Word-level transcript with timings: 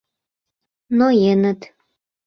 Ноеныт. 0.97 1.59